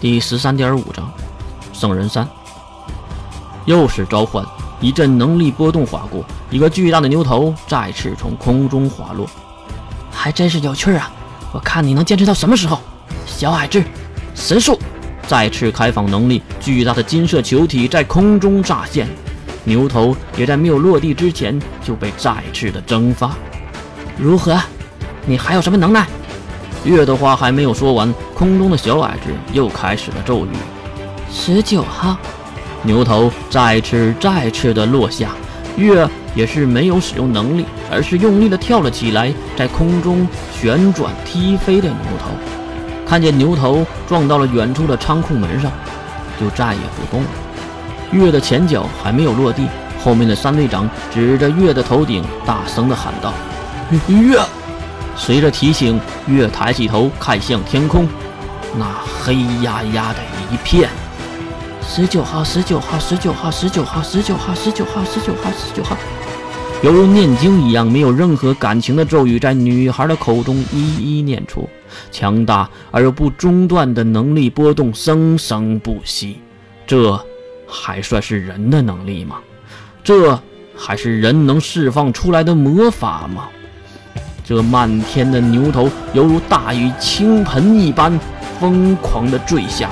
[0.00, 1.12] 第十三点五章，
[1.74, 2.26] 圣人山。
[3.66, 4.42] 又是召唤，
[4.80, 9.28] 一阵能力波动划过，一个巨大的牛头再次从空中滑落。
[10.10, 11.12] 还真是有趣啊！
[11.52, 12.80] 我看你能坚持到什么时候？
[13.26, 13.84] 小矮子，
[14.34, 14.78] 神速！
[15.28, 19.06] 再次开放能力，巨大的金色球体在空中乍现，
[19.64, 23.36] 牛头也在没有落地之前就被再次的蒸发。
[24.16, 24.58] 如何？
[25.26, 26.08] 你还有什么能耐？
[26.84, 30.50] 月的话还没有说完，空中的小矮子又开始了咒语。
[31.30, 32.16] 十九号，
[32.82, 35.30] 牛头再次再次的落下，
[35.76, 40.26] 月也是没有使用能力，而是用力的跳了起来，在空中
[40.58, 42.30] 旋转踢飞的牛头。
[43.06, 45.70] 看见牛头撞到了远处的仓库门上，
[46.40, 47.28] 就再也不动了。
[48.12, 49.68] 月的前脚还没有落地，
[50.02, 53.34] 后面的三队长指着月的头顶，大声的喊道
[54.08, 54.40] ：“月！”
[55.16, 58.08] 随着提醒月抬起头看向天空
[58.76, 58.86] 那
[59.22, 60.18] 黑压压的
[60.50, 60.88] 一片
[61.82, 65.96] 十九号十九号十九号十九号十九号十九号十九号十九号
[66.82, 71.68] 犹如念经一样没有任何感情的咒语在女孩的口中一一念出
[72.10, 76.38] 强大而又不中断的能力波动生生不息
[76.86, 77.22] 这
[77.66, 79.40] 还算是人的能力吗
[80.02, 80.40] 这
[80.74, 83.48] 还是人能释放出来的魔法吗
[84.50, 88.18] 这漫天的牛头犹如大雨倾盆一般，
[88.58, 89.90] 疯狂地坠下。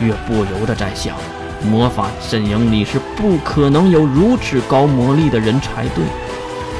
[0.00, 1.14] 月不由得在想：
[1.62, 6.04] 魔法阵营里是不可能有如此高魔力的人才对。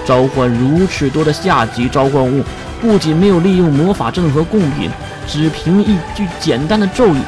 [0.04, 2.42] 召唤如此多的下级召唤物，
[2.80, 4.90] 不仅没有利用魔法阵和贡品，
[5.28, 7.22] 只凭一句简单的咒语，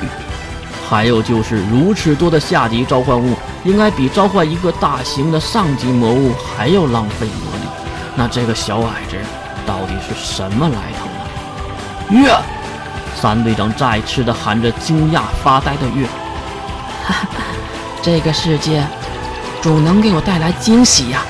[0.88, 7.68] 还有就是如此多的下级召唤物，应该比召唤一个大型的上级魔物还要浪费魔力。
[8.16, 9.16] 那这个小矮子？
[9.68, 11.04] 到底是什么来头
[12.16, 12.22] 呢？
[12.22, 12.34] 月，
[13.14, 16.06] 三队长再次的喊着，惊讶发呆的月。
[17.04, 17.44] 哈哈，
[18.00, 18.82] 这个世界
[19.60, 21.20] 总能给我带来惊喜呀！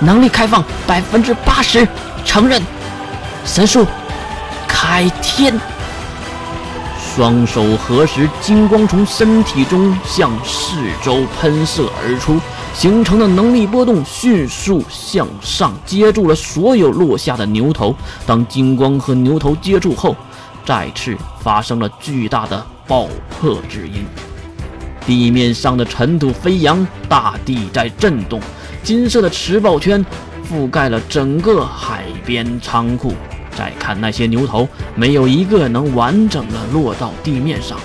[0.00, 1.86] 能力开放百分之八十，
[2.24, 2.60] 承认。
[3.44, 3.86] 神术，
[4.66, 5.54] 开天。
[7.14, 12.40] 双手合十，金光从身体中向四周喷射而出。
[12.74, 17.94] 形成的能力波动迅速向上接住了所有落下的牛头。
[18.26, 20.14] 当金光和牛头接触后，
[20.66, 24.04] 再次发生了巨大的爆破之音，
[25.06, 28.40] 地面上的尘土飞扬，大地在震动。
[28.82, 30.04] 金色的磁暴圈
[30.50, 33.14] 覆盖了整个海边仓库。
[33.56, 37.78] 再看那些牛头，没有一个能完整的落到地面上，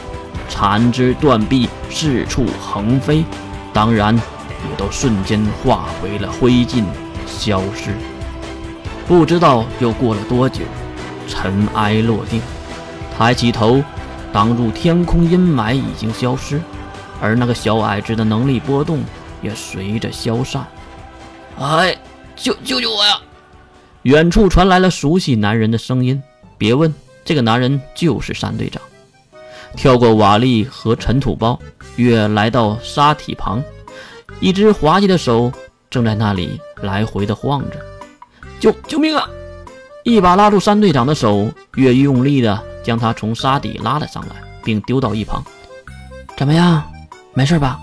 [0.49, 3.23] 残肢断臂四处横飞。
[3.71, 4.19] 当然。
[4.67, 6.83] 也都瞬间化为了灰烬，
[7.27, 7.93] 消失。
[9.07, 10.61] 不知道又过了多久，
[11.27, 12.41] 尘埃落定，
[13.17, 13.81] 抬起头，
[14.31, 16.61] 挡住天空阴霾已经消失，
[17.21, 19.03] 而那个小矮子的能力波动
[19.41, 20.65] 也随着消散。
[21.59, 21.97] 哎，
[22.35, 23.19] 救救救我呀！
[24.03, 26.21] 远处传来了熟悉男人的声音。
[26.57, 26.93] 别问，
[27.25, 28.81] 这个男人就是山队长。
[29.75, 31.59] 跳过瓦砾和尘土包，
[31.95, 33.63] 月来到沙体旁。
[34.39, 35.51] 一只滑稽的手
[35.89, 37.77] 正在那里来回的晃着，
[38.59, 39.27] 救救命啊！
[40.03, 45.43] 一把拉住山队长的手，越用力的将他从沙底拉了上来，并丢到一旁。
[46.37, 46.83] 怎么样？
[47.33, 47.77] 没事吧？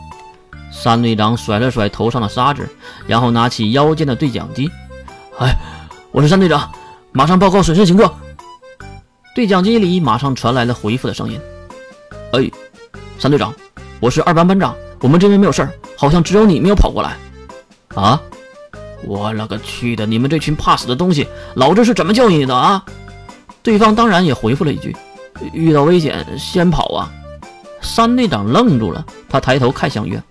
[0.73, 2.69] 山队长甩了甩头上的沙子，
[3.07, 4.71] 然后拿起腰间的对讲机。
[5.39, 5.55] 哎，
[6.11, 6.71] 我是山队长，
[7.13, 8.13] 马上报告损失情况。
[9.35, 11.41] 对讲机里马上传来了回复的声音。
[12.33, 12.51] 哎，
[13.19, 13.55] 山队长，
[14.01, 15.73] 我是二班班长，我们这边没有事儿。
[15.99, 17.17] 好像只有你没有跑过来，
[17.95, 18.21] 啊！
[19.07, 20.05] 我勒个去的！
[20.05, 22.85] 你们这群怕死的东西，老子是怎么教育你的啊？
[23.63, 24.95] 对方当然也回复了一句
[25.55, 27.11] ：“遇到危险先跑啊！”
[27.81, 30.23] 三队长愣住了，他抬头看向月：“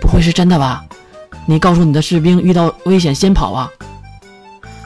[0.00, 0.82] 不会是真的吧？
[1.46, 3.70] 你告诉你的士兵遇到危险先跑啊？”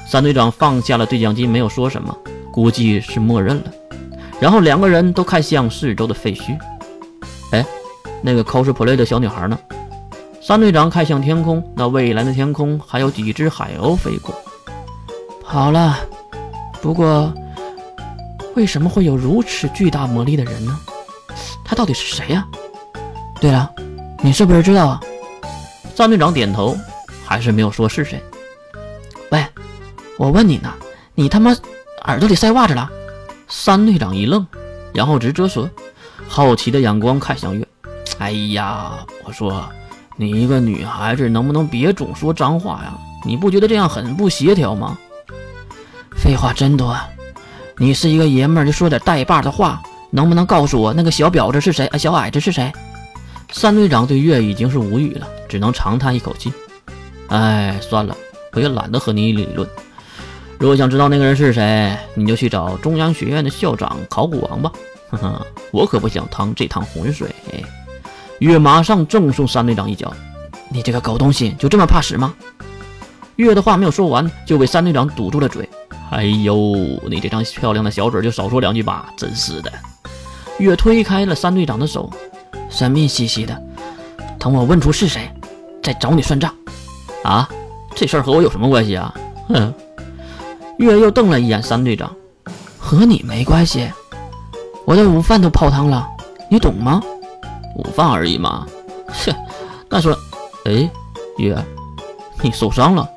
[0.08, 2.16] 三队长放下了对讲机，没有说什么，
[2.52, 3.64] 估计是默认了。
[4.40, 6.58] 然后两个人都看向四周的废墟，
[7.52, 7.64] 哎。
[8.22, 9.58] 那个 cosplay 的小女孩呢？
[10.40, 14.34] 三队长看向天空，那蔚蓝的天空还有几只海鸥飞过。
[15.44, 15.98] 好了。
[16.80, 17.32] 不过，
[18.56, 20.76] 为什么会有如此巨大魔力的人呢？
[21.64, 22.44] 他到底是谁呀？
[23.40, 23.72] 对了，
[24.20, 24.88] 你是不是知道？
[24.88, 25.00] 啊？
[25.94, 26.76] 三队长点头，
[27.24, 28.20] 还是没有说是谁。
[29.30, 29.46] 喂，
[30.18, 30.74] 我问你呢，
[31.14, 31.54] 你他妈
[32.06, 32.90] 耳朵里塞袜子了？
[33.46, 34.44] 三队长一愣，
[34.92, 35.70] 然后直啧舌，
[36.26, 37.64] 好奇的眼光看向月。
[38.22, 39.68] 哎呀，我说，
[40.16, 42.96] 你一个女孩子能不能别总说脏话呀？
[43.26, 44.96] 你不觉得这样很不协调吗？
[46.16, 46.96] 废话真多，
[47.78, 51.84] 你是一个爷们儿就说点带把的话，能不能告诉我那个小婊子是谁？
[51.88, 52.72] 啊，小矮子是谁？
[53.50, 56.52] 三队长对月已经是无语了，只能长叹一口气。
[57.26, 58.16] 哎，算了，
[58.52, 59.68] 我也懒得和你理论。
[60.60, 64.70] 如果想知道那个人是谁，你就去找中央学院的校长考古王吧。
[65.10, 67.28] 呵呵，我可不想趟这趟浑水。
[68.42, 70.12] 月马上正送三队长一脚
[70.68, 72.34] ：“你这个狗东西，就这么怕死吗？”
[73.36, 75.68] 月的话没有说完，就被三队长堵住了嘴。
[76.10, 76.74] 哎呦，
[77.08, 79.72] 你这张漂亮的小嘴就少说两句吧，真是的。
[80.58, 82.10] 月推开了三队长的手，
[82.68, 83.56] 神秘兮兮的。
[84.40, 85.30] 等我问出是谁，
[85.80, 86.52] 再找你算账。
[87.22, 87.48] 啊，
[87.94, 89.14] 这事儿和我有什么关系啊？
[89.50, 89.72] 哼！
[90.78, 92.12] 月又瞪了一眼三队长，
[92.76, 93.88] 和你没关系。
[94.84, 96.08] 我的午饭都泡汤了，
[96.50, 97.00] 你懂吗？
[97.82, 98.66] 午饭而已嘛。
[99.12, 99.34] 切，
[99.90, 100.16] 再说，
[100.64, 100.90] 哎，
[101.38, 101.56] 月，
[102.40, 103.08] 你受伤了。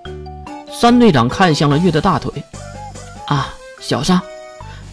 [0.71, 2.31] 三队长看向了月的大腿。
[3.27, 4.19] 啊，小伤。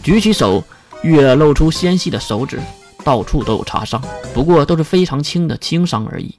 [0.01, 0.63] 举起手，
[1.01, 2.59] 月露出纤细的手指，
[3.03, 4.01] 到处都有擦伤，
[4.33, 6.37] 不过都是非常轻的轻伤而已。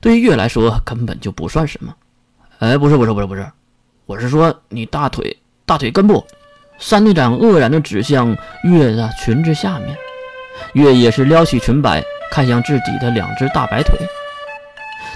[0.00, 1.94] 对于月来说，根本就不算什么。
[2.58, 3.46] 哎，不是，不是，不是，不是，
[4.06, 6.24] 我是说你大腿大腿根部。
[6.78, 9.96] 三队长愕然地指向月的裙子下面，
[10.72, 13.98] 月也是撩起裙摆，看向自己的两只大白腿，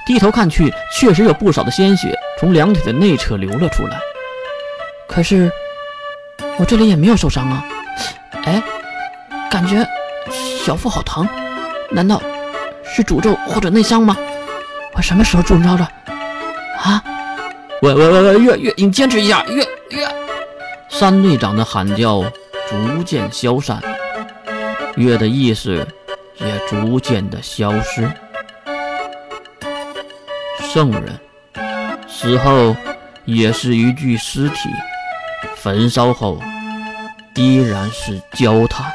[0.07, 3.99] 低头看去，确实有不少的鲜血从两腿的内侧流了出来。
[5.09, 5.51] 可是
[6.59, 7.65] 我这里也没有受伤啊！
[8.45, 8.63] 哎，
[9.51, 9.87] 感觉
[10.65, 11.29] 小腹好疼，
[11.91, 12.23] 难道
[12.85, 14.17] 是诅咒或者内伤吗？
[14.95, 15.91] 我什么时候中招了？
[16.83, 17.03] 啊！
[17.83, 20.09] 喂喂喂喂，月月，你坚持一下，月月。
[20.89, 22.23] 三队长的喊叫
[22.69, 23.81] 逐渐消散，
[24.97, 25.87] 月的意识
[26.41, 28.11] 也逐渐的消失。
[30.61, 31.19] 圣人
[32.09, 32.77] 死后
[33.25, 34.69] 也是一具尸体，
[35.57, 36.41] 焚烧后
[37.35, 38.93] 依然是焦炭。